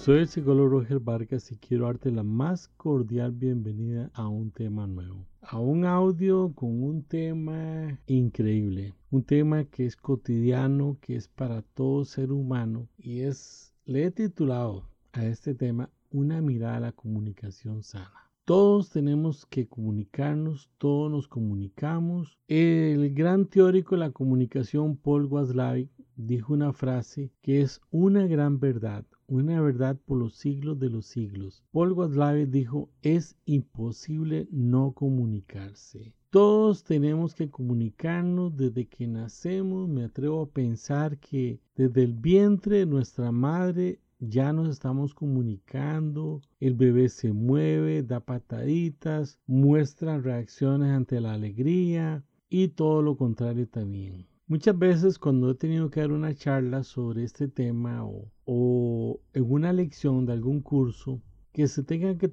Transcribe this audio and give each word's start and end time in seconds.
Soy 0.00 0.20
el 0.20 0.28
psicólogo 0.28 0.80
Roger 0.80 0.98
Vargas 0.98 1.52
y 1.52 1.58
quiero 1.58 1.84
darte 1.84 2.10
la 2.10 2.22
más 2.22 2.68
cordial 2.78 3.32
bienvenida 3.32 4.10
a 4.14 4.28
un 4.28 4.50
tema 4.50 4.86
nuevo, 4.86 5.26
a 5.42 5.58
un 5.58 5.84
audio 5.84 6.54
con 6.54 6.82
un 6.82 7.02
tema 7.02 8.00
increíble, 8.06 8.94
un 9.10 9.24
tema 9.24 9.64
que 9.64 9.84
es 9.84 9.96
cotidiano, 9.96 10.96
que 11.02 11.16
es 11.16 11.28
para 11.28 11.60
todo 11.60 12.06
ser 12.06 12.32
humano 12.32 12.88
y 12.96 13.20
es, 13.20 13.74
le 13.84 14.06
he 14.06 14.10
titulado 14.10 14.88
a 15.12 15.26
este 15.26 15.54
tema 15.54 15.90
Una 16.10 16.40
mirada 16.40 16.78
a 16.78 16.80
la 16.80 16.92
comunicación 16.92 17.82
sana. 17.82 18.30
Todos 18.46 18.88
tenemos 18.88 19.44
que 19.44 19.68
comunicarnos, 19.68 20.70
todos 20.78 21.10
nos 21.10 21.28
comunicamos. 21.28 22.38
El 22.48 23.12
gran 23.12 23.44
teórico 23.44 23.96
de 23.96 24.00
la 24.00 24.12
comunicación, 24.12 24.96
Paul 24.96 25.26
Watzlawick, 25.26 25.90
dijo 26.16 26.54
una 26.54 26.72
frase 26.72 27.30
que 27.42 27.60
es 27.60 27.82
una 27.90 28.26
gran 28.26 28.60
verdad 28.60 29.04
una 29.30 29.60
verdad 29.60 29.96
por 30.04 30.18
los 30.18 30.34
siglos 30.34 30.78
de 30.80 30.90
los 30.90 31.06
siglos. 31.06 31.62
Paul 31.70 31.92
Watzlawick 31.92 32.50
dijo, 32.50 32.90
es 33.00 33.36
imposible 33.46 34.48
no 34.50 34.92
comunicarse. 34.92 36.12
Todos 36.30 36.82
tenemos 36.82 37.34
que 37.34 37.48
comunicarnos 37.48 38.56
desde 38.56 38.86
que 38.86 39.06
nacemos. 39.06 39.88
Me 39.88 40.04
atrevo 40.04 40.42
a 40.42 40.50
pensar 40.50 41.18
que 41.18 41.60
desde 41.76 42.02
el 42.02 42.14
vientre 42.14 42.78
de 42.78 42.86
nuestra 42.86 43.30
madre 43.30 44.00
ya 44.18 44.52
nos 44.52 44.68
estamos 44.68 45.14
comunicando, 45.14 46.42
el 46.58 46.74
bebé 46.74 47.08
se 47.08 47.32
mueve, 47.32 48.02
da 48.02 48.20
pataditas, 48.20 49.38
muestra 49.46 50.18
reacciones 50.18 50.90
ante 50.90 51.20
la 51.20 51.32
alegría 51.32 52.22
y 52.48 52.68
todo 52.68 53.00
lo 53.00 53.16
contrario 53.16 53.66
también. 53.68 54.26
Muchas 54.50 54.76
veces 54.76 55.16
cuando 55.16 55.48
he 55.48 55.54
tenido 55.54 55.90
que 55.90 56.00
dar 56.00 56.10
una 56.10 56.34
charla 56.34 56.82
sobre 56.82 57.22
este 57.22 57.46
tema 57.46 58.04
o, 58.04 59.20
en 59.32 59.48
una 59.48 59.72
lección 59.72 60.26
de 60.26 60.32
algún 60.32 60.60
curso 60.60 61.22
que 61.52 61.68
se 61.68 61.84
tenga 61.84 62.18
que 62.18 62.28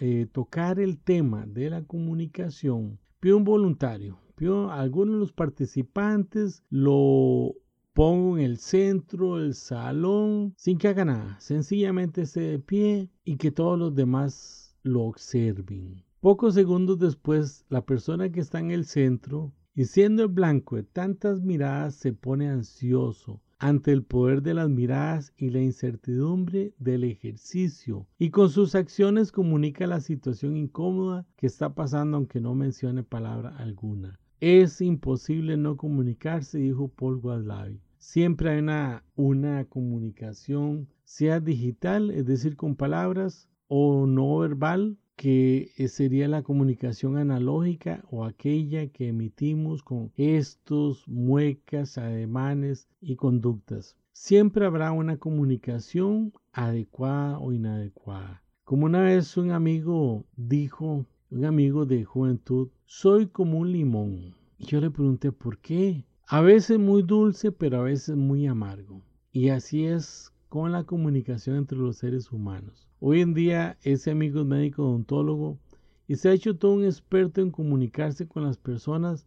eh, 0.00 0.26
tocar 0.32 0.80
el 0.80 0.98
tema 0.98 1.46
de 1.46 1.70
la 1.70 1.84
comunicación, 1.84 2.98
pido 3.20 3.36
un 3.36 3.44
voluntario, 3.44 4.18
pido 4.34 4.68
a 4.68 4.80
algunos 4.80 5.14
de 5.14 5.20
los 5.20 5.32
participantes, 5.32 6.64
lo 6.70 7.54
pongo 7.92 8.36
en 8.36 8.44
el 8.44 8.58
centro 8.58 9.36
del 9.36 9.54
salón 9.54 10.54
sin 10.56 10.76
que 10.76 10.88
haga 10.88 11.04
nada, 11.04 11.38
sencillamente 11.38 12.22
esté 12.22 12.40
de 12.40 12.58
pie 12.58 13.10
y 13.24 13.36
que 13.36 13.52
todos 13.52 13.78
los 13.78 13.94
demás 13.94 14.76
lo 14.82 15.02
observen. 15.02 16.02
Pocos 16.18 16.54
segundos 16.54 16.98
después, 16.98 17.64
la 17.68 17.86
persona 17.86 18.28
que 18.28 18.40
está 18.40 18.58
en 18.58 18.72
el 18.72 18.86
centro 18.86 19.52
y 19.78 19.84
siendo 19.84 20.24
el 20.24 20.28
blanco 20.28 20.74
de 20.74 20.82
tantas 20.82 21.40
miradas 21.40 21.94
se 21.94 22.12
pone 22.12 22.48
ansioso 22.48 23.40
ante 23.60 23.92
el 23.92 24.02
poder 24.02 24.42
de 24.42 24.52
las 24.52 24.68
miradas 24.68 25.32
y 25.36 25.50
la 25.50 25.60
incertidumbre 25.60 26.74
del 26.80 27.04
ejercicio 27.04 28.04
y 28.18 28.30
con 28.30 28.50
sus 28.50 28.74
acciones 28.74 29.30
comunica 29.30 29.86
la 29.86 30.00
situación 30.00 30.56
incómoda 30.56 31.28
que 31.36 31.46
está 31.46 31.76
pasando 31.76 32.16
aunque 32.16 32.40
no 32.40 32.56
mencione 32.56 33.04
palabra 33.04 33.56
alguna. 33.56 34.18
Es 34.40 34.80
imposible 34.80 35.56
no 35.56 35.76
comunicarse, 35.76 36.58
dijo 36.58 36.88
Paul 36.88 37.20
Watzlawick. 37.22 37.80
Siempre 37.98 38.50
hay 38.50 38.58
una, 38.58 39.04
una 39.14 39.64
comunicación, 39.66 40.88
sea 41.04 41.38
digital, 41.38 42.10
es 42.10 42.26
decir, 42.26 42.56
con 42.56 42.74
palabras, 42.74 43.48
o 43.68 44.06
no 44.06 44.38
verbal, 44.38 44.98
que 45.18 45.72
eh, 45.76 45.88
sería 45.88 46.28
la 46.28 46.42
comunicación 46.42 47.16
analógica 47.16 48.04
o 48.08 48.24
aquella 48.24 48.86
que 48.88 49.08
emitimos 49.08 49.82
con 49.82 50.10
gestos, 50.12 51.02
muecas, 51.08 51.98
ademanes 51.98 52.88
y 53.00 53.16
conductas. 53.16 53.96
Siempre 54.12 54.64
habrá 54.64 54.92
una 54.92 55.16
comunicación 55.16 56.32
adecuada 56.52 57.38
o 57.40 57.52
inadecuada. 57.52 58.42
Como 58.62 58.86
una 58.86 59.02
vez 59.02 59.36
un 59.36 59.50
amigo 59.50 60.24
dijo, 60.36 61.04
un 61.30 61.44
amigo 61.44 61.84
de 61.84 62.04
juventud, 62.04 62.68
soy 62.84 63.26
como 63.26 63.58
un 63.58 63.72
limón. 63.72 64.36
Yo 64.58 64.80
le 64.80 64.90
pregunté, 64.90 65.32
¿por 65.32 65.58
qué? 65.58 66.04
A 66.28 66.42
veces 66.42 66.78
muy 66.78 67.02
dulce, 67.02 67.50
pero 67.50 67.80
a 67.80 67.84
veces 67.84 68.16
muy 68.16 68.46
amargo. 68.46 69.02
Y 69.32 69.48
así 69.48 69.84
es 69.84 70.32
con 70.48 70.72
la 70.72 70.84
comunicación 70.84 71.56
entre 71.56 71.78
los 71.78 71.98
seres 71.98 72.32
humanos. 72.32 72.88
Hoy 73.00 73.20
en 73.20 73.34
día 73.34 73.76
ese 73.82 74.10
amigo 74.10 74.40
es 74.40 74.46
médico 74.46 74.82
odontólogo 74.84 75.58
y 76.06 76.16
se 76.16 76.28
ha 76.28 76.32
hecho 76.32 76.56
todo 76.56 76.72
un 76.72 76.84
experto 76.84 77.40
en 77.40 77.50
comunicarse 77.50 78.26
con 78.26 78.44
las 78.44 78.56
personas 78.56 79.26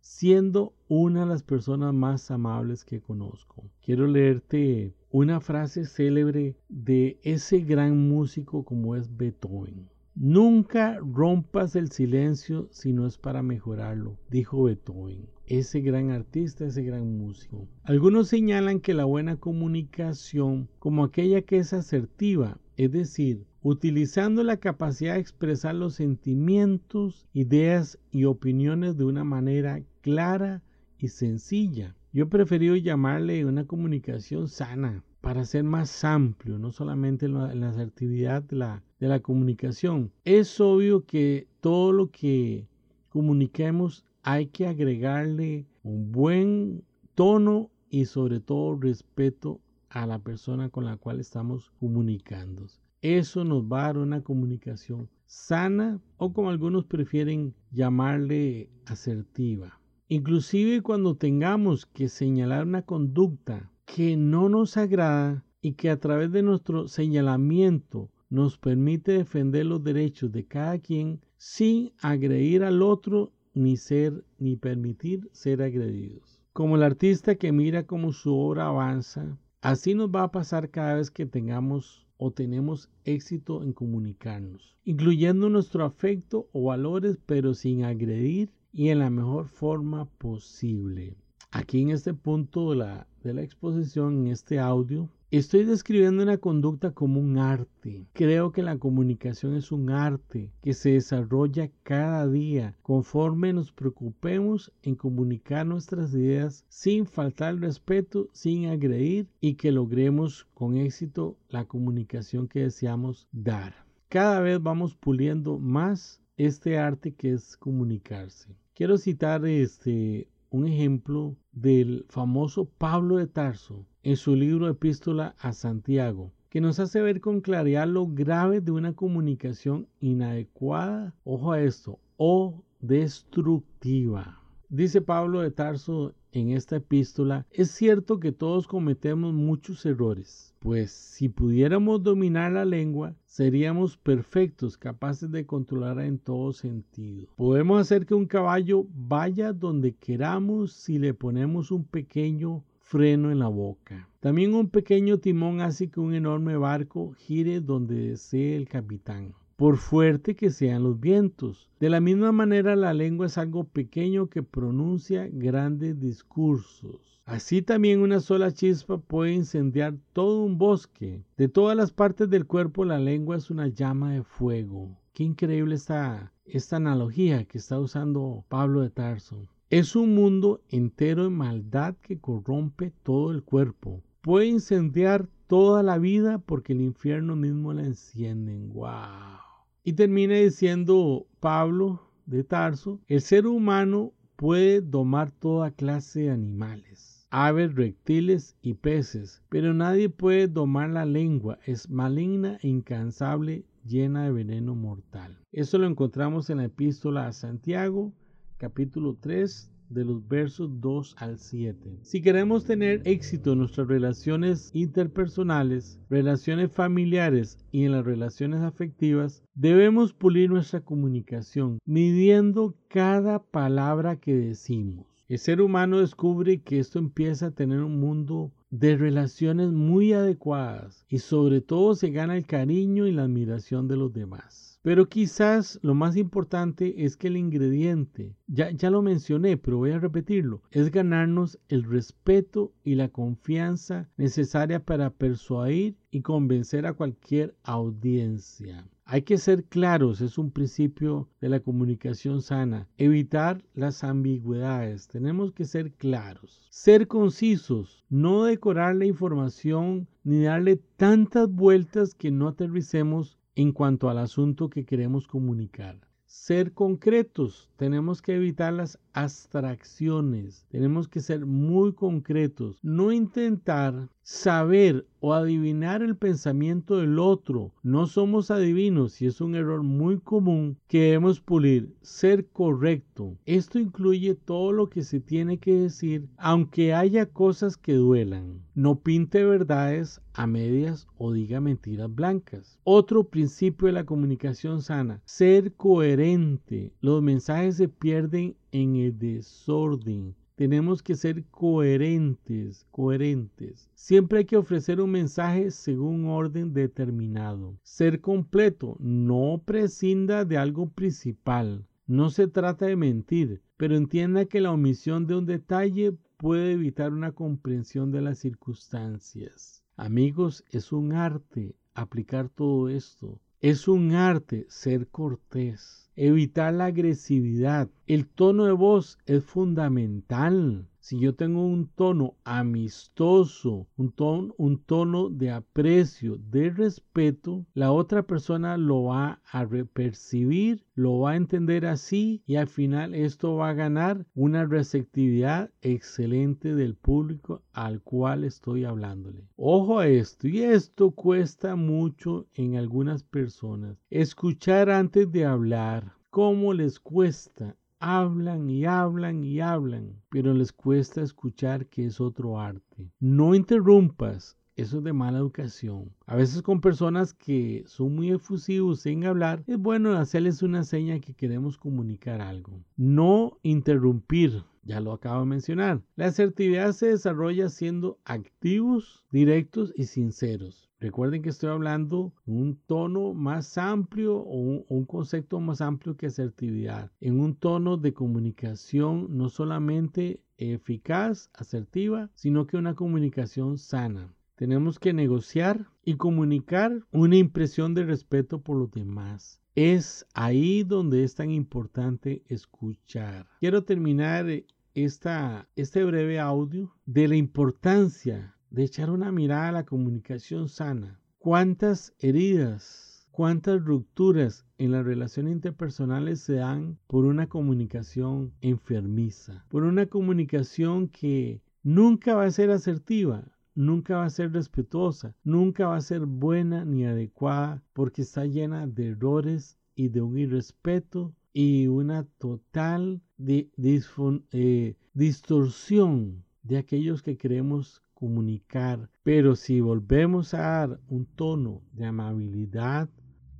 siendo 0.00 0.74
una 0.88 1.20
de 1.20 1.26
las 1.26 1.42
personas 1.42 1.94
más 1.94 2.30
amables 2.30 2.84
que 2.84 3.00
conozco. 3.00 3.70
Quiero 3.84 4.06
leerte 4.06 4.94
una 5.10 5.40
frase 5.40 5.84
célebre 5.84 6.56
de 6.68 7.20
ese 7.22 7.60
gran 7.60 8.08
músico 8.08 8.64
como 8.64 8.96
es 8.96 9.16
Beethoven. 9.16 9.91
Nunca 10.14 10.98
rompas 10.98 11.74
el 11.74 11.90
silencio 11.90 12.68
si 12.70 12.92
no 12.92 13.06
es 13.06 13.16
para 13.16 13.42
mejorarlo, 13.42 14.18
dijo 14.28 14.64
Beethoven, 14.64 15.26
ese 15.46 15.80
gran 15.80 16.10
artista, 16.10 16.66
ese 16.66 16.82
gran 16.82 17.16
músico. 17.16 17.66
Algunos 17.82 18.28
señalan 18.28 18.80
que 18.80 18.92
la 18.92 19.06
buena 19.06 19.36
comunicación, 19.36 20.68
como 20.78 21.04
aquella 21.04 21.40
que 21.40 21.56
es 21.56 21.72
asertiva, 21.72 22.58
es 22.76 22.92
decir, 22.92 23.46
utilizando 23.62 24.44
la 24.44 24.58
capacidad 24.58 25.14
de 25.14 25.20
expresar 25.20 25.74
los 25.76 25.94
sentimientos, 25.94 27.26
ideas 27.32 27.98
y 28.10 28.26
opiniones 28.26 28.98
de 28.98 29.04
una 29.04 29.24
manera 29.24 29.82
clara 30.02 30.62
y 30.98 31.08
sencilla. 31.08 31.96
Yo 32.12 32.24
he 32.24 32.28
preferido 32.28 32.76
llamarle 32.76 33.46
una 33.46 33.66
comunicación 33.66 34.46
sana 34.46 35.02
para 35.22 35.44
ser 35.44 35.62
más 35.62 36.04
amplio, 36.04 36.58
no 36.58 36.72
solamente 36.72 37.26
en 37.26 37.34
la, 37.34 37.68
asertividad 37.68 38.42
de 38.42 38.56
la, 38.56 38.82
de 38.98 39.06
la 39.08 39.20
comunicación. 39.20 40.12
Es 40.24 40.60
obvio 40.60 41.06
que 41.06 41.46
todo 41.60 41.92
lo 41.92 42.10
que 42.10 42.66
comuniquemos 43.08 44.04
hay 44.22 44.48
que 44.48 44.66
agregarle 44.66 45.66
un 45.84 46.10
buen 46.12 46.84
tono 47.14 47.70
y 47.88 48.06
sobre 48.06 48.40
todo 48.40 48.76
respeto 48.76 49.60
a 49.90 50.06
la 50.06 50.18
persona 50.18 50.70
con 50.70 50.84
la 50.84 50.96
cual 50.96 51.20
estamos 51.20 51.70
comunicando. 51.78 52.66
Eso 53.00 53.44
nos 53.44 53.64
va 53.64 53.84
a 53.84 53.86
dar 53.86 53.98
una 53.98 54.22
comunicación 54.22 55.08
sana 55.26 56.00
o 56.16 56.32
como 56.32 56.50
algunos 56.50 56.84
prefieren 56.84 57.54
llamarle 57.70 58.70
asertiva. 58.86 59.78
Inclusive 60.08 60.82
cuando 60.82 61.16
tengamos 61.16 61.86
que 61.86 62.08
señalar 62.08 62.66
una 62.66 62.82
conducta 62.82 63.71
que 63.94 64.16
no 64.16 64.48
nos 64.48 64.78
agrada 64.78 65.44
y 65.60 65.72
que 65.72 65.90
a 65.90 66.00
través 66.00 66.32
de 66.32 66.42
nuestro 66.42 66.88
señalamiento 66.88 68.08
nos 68.30 68.56
permite 68.56 69.12
defender 69.12 69.66
los 69.66 69.84
derechos 69.84 70.32
de 70.32 70.46
cada 70.46 70.78
quien 70.78 71.20
sin 71.36 71.92
agredir 72.00 72.64
al 72.64 72.80
otro 72.80 73.32
ni 73.52 73.76
ser 73.76 74.24
ni 74.38 74.56
permitir 74.56 75.28
ser 75.32 75.60
agredidos. 75.60 76.40
Como 76.54 76.76
el 76.76 76.82
artista 76.82 77.34
que 77.34 77.52
mira 77.52 77.86
cómo 77.86 78.12
su 78.12 78.34
obra 78.34 78.68
avanza, 78.68 79.38
Así 79.60 79.94
nos 79.94 80.08
va 80.10 80.24
a 80.24 80.32
pasar 80.32 80.70
cada 80.70 80.96
vez 80.96 81.12
que 81.12 81.24
tengamos 81.24 82.04
o 82.16 82.32
tenemos 82.32 82.90
éxito 83.04 83.62
en 83.62 83.72
comunicarnos, 83.72 84.76
incluyendo 84.84 85.48
nuestro 85.50 85.84
afecto 85.84 86.48
o 86.52 86.64
valores, 86.64 87.16
pero 87.26 87.54
sin 87.54 87.84
agredir 87.84 88.50
y 88.72 88.88
en 88.88 88.98
la 88.98 89.08
mejor 89.08 89.46
forma 89.46 90.06
posible. 90.18 91.14
Aquí 91.52 91.82
en 91.82 91.90
este 91.90 92.12
punto 92.12 92.70
de 92.70 92.76
la, 92.78 93.06
de 93.22 93.34
la 93.34 93.42
exposición, 93.42 94.26
en 94.26 94.32
este 94.32 94.58
audio, 94.58 95.08
Estoy 95.32 95.64
describiendo 95.64 96.22
una 96.22 96.36
conducta 96.36 96.90
como 96.90 97.18
un 97.18 97.38
arte. 97.38 98.06
Creo 98.12 98.52
que 98.52 98.62
la 98.62 98.76
comunicación 98.76 99.56
es 99.56 99.72
un 99.72 99.88
arte 99.88 100.52
que 100.60 100.74
se 100.74 100.90
desarrolla 100.90 101.70
cada 101.84 102.28
día 102.28 102.76
conforme 102.82 103.54
nos 103.54 103.72
preocupemos 103.72 104.70
en 104.82 104.94
comunicar 104.94 105.64
nuestras 105.64 106.12
ideas 106.12 106.66
sin 106.68 107.06
faltar 107.06 107.58
respeto, 107.58 108.28
sin 108.34 108.66
agredir 108.66 109.26
y 109.40 109.54
que 109.54 109.72
logremos 109.72 110.46
con 110.52 110.76
éxito 110.76 111.38
la 111.48 111.64
comunicación 111.64 112.46
que 112.46 112.64
deseamos 112.64 113.26
dar. 113.32 113.86
Cada 114.10 114.40
vez 114.40 114.62
vamos 114.62 114.94
puliendo 114.94 115.58
más 115.58 116.20
este 116.36 116.76
arte 116.76 117.14
que 117.14 117.32
es 117.32 117.56
comunicarse. 117.56 118.54
Quiero 118.74 118.98
citar 118.98 119.46
este 119.46 120.28
un 120.52 120.66
ejemplo 120.66 121.34
del 121.52 122.04
famoso 122.10 122.66
Pablo 122.66 123.16
de 123.16 123.26
Tarso 123.26 123.86
en 124.02 124.16
su 124.16 124.36
libro 124.36 124.68
Epístola 124.68 125.34
a 125.38 125.54
Santiago, 125.54 126.30
que 126.50 126.60
nos 126.60 126.78
hace 126.78 127.00
ver 127.00 127.22
con 127.22 127.40
claridad 127.40 127.88
lo 127.88 128.06
grave 128.06 128.60
de 128.60 128.70
una 128.70 128.92
comunicación 128.92 129.88
inadecuada, 129.98 131.14
ojo 131.24 131.52
a 131.52 131.60
esto, 131.62 131.98
o 132.18 132.62
destructiva. 132.80 134.42
Dice 134.68 135.00
Pablo 135.00 135.40
de 135.40 135.52
Tarso 135.52 136.14
en 136.32 136.50
esta 136.50 136.76
epístola, 136.76 137.46
es 137.50 137.70
cierto 137.70 138.18
que 138.18 138.32
todos 138.32 138.66
cometemos 138.66 139.34
muchos 139.34 139.84
errores, 139.86 140.54
pues 140.58 140.90
si 140.90 141.28
pudiéramos 141.28 142.02
dominar 142.02 142.52
la 142.52 142.64
lengua, 142.64 143.14
seríamos 143.26 143.96
perfectos, 143.96 144.76
capaces 144.76 145.30
de 145.30 145.46
controlarla 145.46 146.06
en 146.06 146.18
todo 146.18 146.52
sentido. 146.52 147.28
Podemos 147.36 147.80
hacer 147.80 148.06
que 148.06 148.14
un 148.14 148.26
caballo 148.26 148.86
vaya 148.94 149.52
donde 149.52 149.92
queramos 149.92 150.72
si 150.72 150.98
le 150.98 151.14
ponemos 151.14 151.70
un 151.70 151.84
pequeño 151.84 152.64
freno 152.80 153.30
en 153.30 153.38
la 153.38 153.48
boca. 153.48 154.08
También 154.20 154.54
un 154.54 154.68
pequeño 154.68 155.18
timón 155.18 155.60
hace 155.60 155.88
que 155.88 156.00
un 156.00 156.14
enorme 156.14 156.56
barco 156.56 157.12
gire 157.12 157.60
donde 157.60 158.08
desee 158.08 158.56
el 158.56 158.68
capitán 158.68 159.34
por 159.56 159.76
fuerte 159.76 160.34
que 160.34 160.50
sean 160.50 160.82
los 160.82 160.98
vientos. 161.00 161.70
De 161.80 161.90
la 161.90 162.00
misma 162.00 162.32
manera 162.32 162.76
la 162.76 162.94
lengua 162.94 163.26
es 163.26 163.38
algo 163.38 163.64
pequeño 163.64 164.28
que 164.28 164.42
pronuncia 164.42 165.28
grandes 165.30 165.98
discursos. 166.00 167.20
Así 167.24 167.62
también 167.62 168.00
una 168.00 168.20
sola 168.20 168.52
chispa 168.52 168.98
puede 168.98 169.32
incendiar 169.32 169.94
todo 170.12 170.42
un 170.42 170.58
bosque. 170.58 171.22
De 171.36 171.48
todas 171.48 171.76
las 171.76 171.92
partes 171.92 172.28
del 172.28 172.46
cuerpo 172.46 172.84
la 172.84 172.98
lengua 172.98 173.36
es 173.36 173.48
una 173.48 173.68
llama 173.68 174.12
de 174.12 174.24
fuego. 174.24 174.98
Qué 175.12 175.24
increíble 175.24 175.74
esta, 175.74 176.32
analogía 176.72 177.44
que 177.44 177.58
está 177.58 177.78
usando 177.78 178.44
Pablo 178.48 178.80
de 178.80 178.90
Tarso. 178.90 179.46
Es 179.70 179.94
un 179.94 180.14
mundo 180.14 180.62
entero 180.68 181.24
de 181.24 181.30
maldad 181.30 181.94
que 182.02 182.18
corrompe 182.18 182.92
todo 183.02 183.30
el 183.30 183.42
cuerpo. 183.42 184.02
Puede 184.20 184.46
incendiar 184.46 185.28
toda 185.52 185.82
la 185.82 185.98
vida 185.98 186.38
porque 186.38 186.72
el 186.72 186.80
infierno 186.80 187.36
mismo 187.36 187.74
la 187.74 187.82
enciende. 187.82 188.56
¡Wow! 188.72 189.36
Y 189.84 189.92
termina 189.92 190.36
diciendo 190.36 191.26
Pablo 191.40 192.00
de 192.24 192.42
Tarso, 192.42 193.02
el 193.06 193.20
ser 193.20 193.46
humano 193.46 194.14
puede 194.36 194.80
domar 194.80 195.30
toda 195.30 195.70
clase 195.70 196.20
de 196.20 196.30
animales, 196.30 197.26
aves, 197.28 197.74
reptiles 197.74 198.56
y 198.62 198.72
peces, 198.72 199.42
pero 199.50 199.74
nadie 199.74 200.08
puede 200.08 200.48
domar 200.48 200.88
la 200.88 201.04
lengua, 201.04 201.58
es 201.66 201.90
maligna 201.90 202.58
e 202.62 202.68
incansable, 202.68 203.66
llena 203.84 204.24
de 204.24 204.32
veneno 204.32 204.74
mortal. 204.74 205.38
Eso 205.52 205.76
lo 205.76 205.86
encontramos 205.86 206.48
en 206.48 206.56
la 206.56 206.64
epístola 206.64 207.26
a 207.26 207.32
Santiago, 207.34 208.14
capítulo 208.56 209.18
3, 209.20 209.70
de 209.92 210.04
los 210.04 210.26
versos 210.28 210.80
2 210.80 211.16
al 211.18 211.38
7. 211.38 211.98
Si 212.02 212.22
queremos 212.22 212.64
tener 212.64 213.02
éxito 213.04 213.52
en 213.52 213.58
nuestras 213.58 213.88
relaciones 213.88 214.70
interpersonales, 214.72 216.00
relaciones 216.08 216.72
familiares 216.72 217.58
y 217.70 217.84
en 217.84 217.92
las 217.92 218.04
relaciones 218.04 218.62
afectivas, 218.62 219.42
debemos 219.54 220.12
pulir 220.12 220.50
nuestra 220.50 220.80
comunicación, 220.80 221.78
midiendo 221.84 222.74
cada 222.88 223.42
palabra 223.42 224.16
que 224.16 224.34
decimos. 224.34 225.06
El 225.28 225.38
ser 225.38 225.62
humano 225.62 226.00
descubre 226.00 226.60
que 226.60 226.78
esto 226.78 226.98
empieza 226.98 227.46
a 227.46 227.50
tener 227.52 227.80
un 227.80 227.98
mundo 227.98 228.52
de 228.70 228.96
relaciones 228.96 229.70
muy 229.70 230.12
adecuadas 230.12 231.06
y 231.08 231.18
sobre 231.18 231.60
todo 231.60 231.94
se 231.94 232.10
gana 232.10 232.36
el 232.36 232.46
cariño 232.46 233.06
y 233.06 233.12
la 233.12 233.24
admiración 233.24 233.88
de 233.88 233.96
los 233.96 234.12
demás. 234.12 234.71
Pero 234.82 235.08
quizás 235.08 235.78
lo 235.82 235.94
más 235.94 236.16
importante 236.16 237.04
es 237.04 237.16
que 237.16 237.28
el 237.28 237.36
ingrediente, 237.36 238.34
ya, 238.48 238.70
ya 238.72 238.90
lo 238.90 239.00
mencioné, 239.00 239.56
pero 239.56 239.78
voy 239.78 239.92
a 239.92 240.00
repetirlo, 240.00 240.60
es 240.72 240.90
ganarnos 240.90 241.56
el 241.68 241.84
respeto 241.84 242.72
y 242.82 242.96
la 242.96 243.08
confianza 243.08 244.10
necesaria 244.16 244.84
para 244.84 245.10
persuadir 245.10 245.96
y 246.10 246.22
convencer 246.22 246.84
a 246.86 246.94
cualquier 246.94 247.54
audiencia. 247.62 248.84
Hay 249.04 249.22
que 249.22 249.38
ser 249.38 249.64
claros, 249.64 250.20
es 250.20 250.38
un 250.38 250.50
principio 250.50 251.28
de 251.40 251.48
la 251.48 251.60
comunicación 251.60 252.40
sana. 252.40 252.88
Evitar 252.96 253.62
las 253.74 254.02
ambigüedades, 254.02 255.06
tenemos 255.06 255.52
que 255.52 255.64
ser 255.64 255.92
claros. 255.92 256.66
Ser 256.70 257.06
concisos, 257.06 258.04
no 258.08 258.44
decorar 258.44 258.96
la 258.96 259.04
información 259.04 260.08
ni 260.24 260.42
darle 260.42 260.76
tantas 260.96 261.48
vueltas 261.48 262.14
que 262.14 262.30
no 262.30 262.48
aterricemos 262.48 263.38
en 263.54 263.72
cuanto 263.72 264.08
al 264.08 264.18
asunto 264.18 264.70
que 264.70 264.84
queremos 264.84 265.26
comunicar. 265.26 265.98
Ser 266.24 266.72
concretos, 266.72 267.70
tenemos 267.76 268.22
que 268.22 268.34
evitar 268.34 268.72
las 268.72 268.98
abstracciones, 269.12 270.64
tenemos 270.70 271.06
que 271.06 271.20
ser 271.20 271.44
muy 271.44 271.92
concretos, 271.92 272.78
no 272.82 273.12
intentar 273.12 274.08
saber 274.22 275.06
o 275.20 275.34
adivinar 275.34 276.02
el 276.02 276.16
pensamiento 276.16 276.96
del 276.96 277.18
otro. 277.18 277.72
No 277.82 278.06
somos 278.06 278.50
adivinos 278.50 279.20
y 279.20 279.26
es 279.26 279.40
un 279.40 279.54
error 279.54 279.82
muy 279.82 280.18
común 280.18 280.78
que 280.88 281.02
debemos 281.02 281.40
pulir. 281.40 281.94
Ser 282.02 282.46
correcto. 282.48 283.36
Esto 283.46 283.78
incluye 283.78 284.34
todo 284.34 284.72
lo 284.72 284.88
que 284.88 285.02
se 285.02 285.20
tiene 285.20 285.58
que 285.58 285.74
decir, 285.74 286.28
aunque 286.36 286.94
haya 286.94 287.26
cosas 287.26 287.76
que 287.76 287.94
duelan. 287.94 288.62
No 288.74 289.00
pinte 289.00 289.44
verdades 289.44 290.20
a 290.34 290.46
medias 290.46 291.06
o 291.18 291.32
diga 291.32 291.60
mentiras 291.60 292.12
blancas. 292.12 292.78
Otro 292.84 293.24
principio 293.24 293.86
de 293.86 293.92
la 293.92 294.04
comunicación 294.04 294.82
sana, 294.82 295.20
ser 295.24 295.74
coherente. 295.74 296.92
Los 297.00 297.22
mensajes 297.22 297.76
se 297.76 297.88
pierden 297.88 298.56
en 298.72 298.96
el 298.96 299.18
desorden. 299.18 300.34
Tenemos 300.62 301.02
que 301.02 301.16
ser 301.16 301.44
coherentes, 301.46 302.86
coherentes. 302.92 303.90
Siempre 303.96 304.38
hay 304.38 304.44
que 304.44 304.56
ofrecer 304.56 305.00
un 305.00 305.10
mensaje 305.10 305.72
según 305.72 306.26
un 306.26 306.30
orden 306.30 306.72
determinado. 306.72 307.80
Ser 307.82 308.20
completo, 308.20 308.96
no 309.00 309.60
prescinda 309.66 310.44
de 310.44 310.58
algo 310.58 310.88
principal. 310.88 311.84
No 312.06 312.30
se 312.30 312.46
trata 312.46 312.86
de 312.86 312.94
mentir, 312.94 313.60
pero 313.76 313.96
entienda 313.96 314.44
que 314.44 314.60
la 314.60 314.70
omisión 314.70 315.26
de 315.26 315.34
un 315.34 315.46
detalle 315.46 316.12
puede 316.36 316.70
evitar 316.70 317.12
una 317.12 317.32
comprensión 317.32 318.12
de 318.12 318.22
las 318.22 318.38
circunstancias. 318.38 319.82
Amigos, 319.96 320.62
es 320.70 320.92
un 320.92 321.12
arte 321.12 321.74
aplicar 321.92 322.48
todo 322.48 322.88
esto. 322.88 323.40
Es 323.62 323.86
un 323.86 324.10
arte 324.10 324.66
ser 324.68 325.06
cortés 325.06 326.10
evitar 326.16 326.74
la 326.74 326.86
agresividad. 326.86 327.88
El 328.08 328.26
tono 328.26 328.64
de 328.64 328.72
voz 328.72 329.18
es 329.24 329.44
fundamental. 329.44 330.88
Si 331.04 331.18
yo 331.18 331.34
tengo 331.34 331.64
un 331.64 331.88
tono 331.88 332.36
amistoso, 332.44 333.88
un 333.96 334.12
tono, 334.12 334.54
un 334.56 334.78
tono 334.78 335.30
de 335.30 335.50
aprecio, 335.50 336.36
de 336.36 336.70
respeto, 336.70 337.66
la 337.74 337.90
otra 337.90 338.22
persona 338.22 338.76
lo 338.76 339.02
va 339.06 339.40
a 339.50 339.66
percibir, 339.92 340.84
lo 340.94 341.18
va 341.18 341.32
a 341.32 341.36
entender 341.36 341.86
así 341.86 342.44
y 342.46 342.54
al 342.54 342.68
final 342.68 343.16
esto 343.16 343.56
va 343.56 343.70
a 343.70 343.74
ganar 343.74 344.24
una 344.36 344.64
receptividad 344.64 345.72
excelente 345.80 346.72
del 346.76 346.94
público 346.94 347.62
al 347.72 348.00
cual 348.00 348.44
estoy 348.44 348.84
hablándole. 348.84 349.48
Ojo 349.56 349.98
a 349.98 350.06
esto 350.06 350.46
y 350.46 350.62
esto 350.62 351.10
cuesta 351.10 351.74
mucho 351.74 352.46
en 352.54 352.76
algunas 352.76 353.24
personas. 353.24 353.98
Escuchar 354.08 354.88
antes 354.88 355.32
de 355.32 355.46
hablar. 355.46 356.12
¿Cómo 356.30 356.72
les 356.72 357.00
cuesta? 357.00 357.76
Hablan 358.02 358.68
y 358.68 358.84
hablan 358.84 359.44
y 359.44 359.60
hablan, 359.60 360.20
pero 360.28 360.52
les 360.52 360.72
cuesta 360.72 361.22
escuchar 361.22 361.86
que 361.86 362.06
es 362.06 362.20
otro 362.20 362.58
arte. 362.60 363.12
No 363.20 363.54
interrumpas, 363.54 364.58
eso 364.76 364.98
es 364.98 365.04
de 365.04 365.12
mala 365.12 365.38
educación. 365.38 366.10
A 366.26 366.36
veces 366.36 366.62
con 366.62 366.80
personas 366.80 367.34
que 367.34 367.84
son 367.86 368.14
muy 368.14 368.30
efusivos 368.30 369.00
sin 369.00 369.24
hablar, 369.24 369.62
es 369.66 369.78
bueno 369.78 370.12
hacerles 370.16 370.62
una 370.62 370.84
seña 370.84 371.20
que 371.20 371.34
queremos 371.34 371.76
comunicar 371.76 372.40
algo. 372.40 372.82
No 372.96 373.58
interrumpir, 373.62 374.64
ya 374.82 375.00
lo 375.00 375.12
acabo 375.12 375.40
de 375.40 375.46
mencionar. 375.46 376.02
La 376.16 376.26
asertividad 376.26 376.92
se 376.92 377.08
desarrolla 377.08 377.68
siendo 377.68 378.18
activos, 378.24 379.24
directos 379.30 379.92
y 379.94 380.04
sinceros. 380.04 380.90
Recuerden 381.00 381.42
que 381.42 381.50
estoy 381.50 381.70
hablando 381.70 382.32
un 382.46 382.76
tono 382.86 383.34
más 383.34 383.76
amplio 383.76 384.36
o 384.36 384.56
un, 384.56 384.84
un, 384.88 385.04
concepto 385.04 385.60
más 385.60 385.80
amplio 385.80 386.16
que 386.16 386.26
asertividad. 386.26 387.10
En 387.20 387.40
un 387.40 387.56
tono 387.56 387.96
de 387.96 388.14
comunicación 388.14 389.26
no 389.36 389.48
solamente 389.48 390.40
eficaz, 390.56 391.50
asertiva, 391.54 392.30
sino 392.34 392.66
que 392.66 392.76
una 392.76 392.94
comunicación 392.94 393.78
sana. 393.78 394.32
Tenemos 394.62 395.00
que 395.00 395.12
negociar 395.12 395.88
y 396.04 396.14
comunicar 396.14 397.04
una 397.10 397.36
impresión 397.36 397.94
de 397.94 398.04
respeto 398.04 398.60
por 398.60 398.76
los 398.76 398.92
demás. 398.92 399.60
Es 399.74 400.24
ahí 400.34 400.84
donde 400.84 401.24
es 401.24 401.34
tan 401.34 401.50
importante 401.50 402.44
escuchar. 402.46 403.48
Quiero 403.58 403.82
terminar 403.82 404.46
esta, 404.94 405.68
este 405.74 406.04
breve 406.04 406.38
audio 406.38 406.94
de 407.06 407.26
la 407.26 407.34
importancia 407.34 408.54
de 408.70 408.84
echar 408.84 409.10
una 409.10 409.32
mirada 409.32 409.70
a 409.70 409.72
la 409.72 409.84
comunicación 409.84 410.68
sana. 410.68 411.20
¿Cuántas 411.40 412.14
heridas, 412.20 413.26
cuántas 413.32 413.84
rupturas 413.84 414.64
en 414.78 414.92
las 414.92 415.04
relaciones 415.04 415.54
interpersonales 415.54 416.38
se 416.40 416.54
dan 416.54 417.00
por 417.08 417.24
una 417.24 417.48
comunicación 417.48 418.52
enfermiza? 418.60 419.66
Por 419.70 419.82
una 419.82 420.06
comunicación 420.06 421.08
que 421.08 421.60
nunca 421.82 422.36
va 422.36 422.44
a 422.44 422.50
ser 422.52 422.70
asertiva, 422.70 423.52
nunca 423.74 424.16
va 424.16 424.24
a 424.24 424.30
ser 424.30 424.52
respetuosa, 424.52 425.34
nunca 425.44 425.88
va 425.88 425.96
a 425.96 426.00
ser 426.00 426.26
buena 426.26 426.84
ni 426.84 427.04
adecuada 427.04 427.82
porque 427.92 428.22
está 428.22 428.46
llena 428.46 428.86
de 428.86 429.08
errores 429.08 429.78
y 429.94 430.08
de 430.08 430.22
un 430.22 430.38
irrespeto 430.38 431.34
y 431.52 431.86
una 431.86 432.24
total 432.38 433.20
eh, 433.38 434.96
distorsión 435.14 436.44
de 436.62 436.78
aquellos 436.78 437.22
que 437.22 437.36
queremos 437.36 438.02
comunicar. 438.14 439.10
Pero 439.22 439.56
si 439.56 439.80
volvemos 439.80 440.54
a 440.54 440.60
dar 440.60 441.00
un 441.08 441.26
tono 441.26 441.82
de 441.92 442.06
amabilidad, 442.06 443.10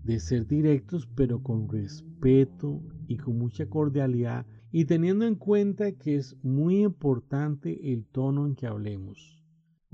de 0.05 0.19
ser 0.19 0.47
directos, 0.47 1.09
pero 1.15 1.43
con 1.43 1.69
respeto 1.69 2.83
y 3.07 3.17
con 3.19 3.39
mucha 3.39 3.67
cordialidad, 3.67 4.47
y 4.73 4.87
teniendo 4.87 5.27
en 5.27 5.35
cuenta 5.35 5.93
que 5.93 6.17
es 6.17 6.37
muy 6.43 6.83
importante 6.83 7.93
el 7.93 8.07
tono 8.07 8.47
en 8.47 8.55
que 8.55 8.67
hablemos. 8.67 9.42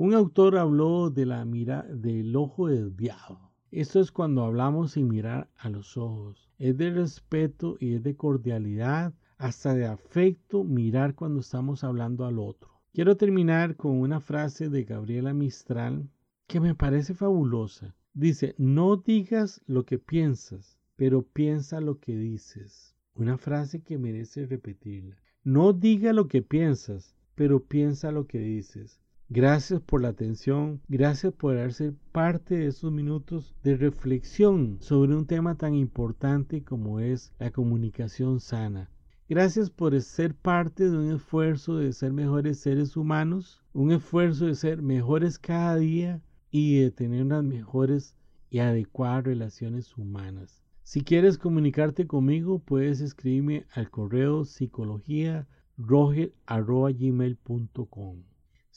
Un 0.00 0.14
autor 0.14 0.56
habló 0.56 1.10
de 1.10 1.26
la 1.26 1.44
mira 1.44 1.82
del 1.82 2.36
ojo 2.36 2.68
desviado. 2.68 3.50
Esto 3.72 3.98
es 3.98 4.12
cuando 4.12 4.44
hablamos 4.44 4.92
sin 4.92 5.08
mirar 5.08 5.50
a 5.56 5.70
los 5.70 5.96
ojos. 5.96 6.48
Es 6.56 6.78
de 6.78 6.92
respeto 6.92 7.76
y 7.80 7.94
es 7.94 8.04
de 8.04 8.14
cordialidad, 8.14 9.12
hasta 9.38 9.74
de 9.74 9.86
afecto 9.86 10.62
mirar 10.62 11.16
cuando 11.16 11.40
estamos 11.40 11.82
hablando 11.82 12.26
al 12.26 12.38
otro. 12.38 12.70
Quiero 12.92 13.16
terminar 13.16 13.74
con 13.74 13.98
una 13.98 14.20
frase 14.20 14.68
de 14.68 14.84
Gabriela 14.84 15.34
Mistral 15.34 16.08
que 16.46 16.60
me 16.60 16.76
parece 16.76 17.12
fabulosa. 17.12 17.96
Dice, 18.14 18.54
no 18.56 18.98
digas 18.98 19.60
lo 19.66 19.84
que 19.84 19.98
piensas, 19.98 20.78
pero 20.94 21.22
piensa 21.22 21.80
lo 21.80 21.98
que 21.98 22.16
dices. 22.16 22.94
Una 23.14 23.36
frase 23.36 23.82
que 23.82 23.98
merece 23.98 24.46
repetirla. 24.46 25.16
No 25.42 25.72
diga 25.72 26.12
lo 26.12 26.28
que 26.28 26.42
piensas, 26.42 27.16
pero 27.34 27.64
piensa 27.64 28.12
lo 28.12 28.28
que 28.28 28.38
dices. 28.38 29.00
Gracias 29.30 29.82
por 29.82 30.00
la 30.00 30.08
atención, 30.08 30.80
gracias 30.88 31.34
por 31.34 31.58
hacer 31.58 31.92
parte 32.12 32.56
de 32.56 32.68
esos 32.68 32.90
minutos 32.90 33.54
de 33.62 33.76
reflexión 33.76 34.78
sobre 34.80 35.14
un 35.14 35.26
tema 35.26 35.54
tan 35.54 35.74
importante 35.74 36.64
como 36.64 36.98
es 36.98 37.34
la 37.38 37.50
comunicación 37.50 38.40
sana. 38.40 38.90
Gracias 39.28 39.68
por 39.68 40.00
ser 40.00 40.34
parte 40.34 40.88
de 40.88 40.96
un 40.96 41.12
esfuerzo 41.12 41.76
de 41.76 41.92
ser 41.92 42.14
mejores 42.14 42.60
seres 42.60 42.96
humanos, 42.96 43.62
un 43.74 43.92
esfuerzo 43.92 44.46
de 44.46 44.54
ser 44.54 44.80
mejores 44.80 45.38
cada 45.38 45.76
día 45.76 46.22
y 46.50 46.80
de 46.80 46.90
tener 46.90 47.22
unas 47.22 47.44
mejores 47.44 48.14
y 48.48 48.60
adecuadas 48.60 49.24
relaciones 49.24 49.94
humanas. 49.98 50.62
Si 50.84 51.02
quieres 51.02 51.36
comunicarte 51.36 52.06
conmigo, 52.06 52.60
puedes 52.60 53.02
escribirme 53.02 53.66
al 53.74 53.90
correo 53.90 54.46
psicología 54.46 55.46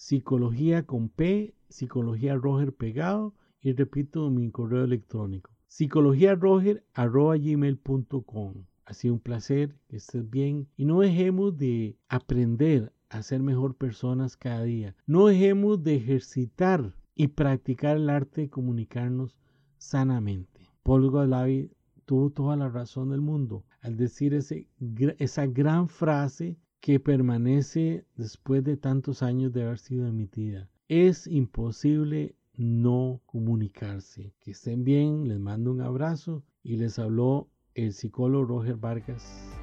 Psicología 0.04 0.88
con 0.88 1.10
P, 1.10 1.54
psicología 1.70 2.34
Roger 2.34 2.74
pegado 2.74 3.36
y 3.62 3.74
repito 3.74 4.32
mi 4.32 4.50
correo 4.50 4.84
electrónico. 4.84 5.52
Psicología 5.68 6.34
Ha 8.86 8.94
sido 8.96 9.14
un 9.14 9.20
placer, 9.20 9.76
que 9.88 9.98
estés 9.98 10.28
bien 10.28 10.68
y 10.76 10.86
no 10.86 11.02
dejemos 11.02 11.56
de 11.56 12.00
aprender 12.10 12.92
a 13.10 13.22
ser 13.22 13.44
mejor 13.44 13.76
personas 13.76 14.38
cada 14.38 14.64
día. 14.64 14.96
No 15.06 15.28
dejemos 15.28 15.84
de 15.84 15.98
ejercitar 15.98 16.96
y 17.14 17.28
practicar 17.28 17.98
el 17.98 18.10
arte 18.10 18.42
de 18.42 18.50
comunicarnos 18.50 19.38
sanamente. 19.78 20.68
Paul 20.82 21.12
Galavi 21.12 21.70
tuvo 22.06 22.32
toda 22.32 22.56
la 22.56 22.70
razón 22.70 23.10
del 23.12 23.22
mundo 23.22 23.66
al 23.82 23.98
decir 23.98 24.34
ese, 24.34 24.68
esa 25.20 25.46
gran 25.46 25.90
frase 25.90 26.58
que 26.82 27.00
permanece 27.00 28.06
después 28.18 28.64
de 28.64 28.76
tantos 28.76 29.22
años 29.22 29.54
de 29.54 29.64
haber 29.64 29.78
sido 29.78 30.08
emitida. 30.08 30.68
Es 30.88 31.28
imposible 31.28 32.36
no 32.58 33.22
comunicarse. 33.28 34.34
Que 34.40 34.52
estén 34.52 34.84
bien, 34.84 35.28
les 35.28 35.40
mando 35.40 35.72
un 35.72 35.82
abrazo 35.82 36.44
y 36.64 36.78
les 36.78 37.00
habló 37.00 37.48
el 37.76 37.94
psicólogo 37.94 38.46
Roger 38.46 38.76
Vargas. 38.78 39.61